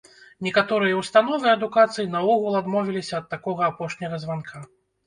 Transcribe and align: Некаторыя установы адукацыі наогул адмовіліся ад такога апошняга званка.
Некаторыя 0.45 0.95
установы 1.01 1.51
адукацыі 1.53 2.09
наогул 2.17 2.59
адмовіліся 2.63 3.15
ад 3.21 3.33
такога 3.37 3.61
апошняга 3.73 4.15
званка. 4.27 4.57